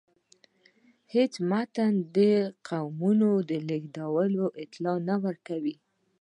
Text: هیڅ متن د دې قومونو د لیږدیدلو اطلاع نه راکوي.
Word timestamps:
هیڅ 1.13 1.33
متن 1.49 1.93
د 2.01 2.03
دې 2.17 2.33
قومونو 2.67 3.29
د 3.49 3.51
لیږدیدلو 3.67 4.45
اطلاع 4.63 4.97
نه 5.07 5.15
راکوي. 5.23 5.75